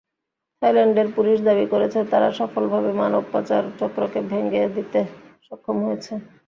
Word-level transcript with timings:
থাইল্যান্ডের 0.61 1.07
পুলিশ 1.15 1.37
দাবি 1.47 1.65
করছে, 1.73 1.99
তারা 2.11 2.29
সফলভাবে 2.39 2.91
মানব 3.01 3.23
পাচার 3.33 3.63
চক্রকে 3.79 4.19
ভেঙে 4.29 4.63
দিতে 4.75 4.99
সক্ষম 5.47 5.77
হয়েছে। 5.85 6.13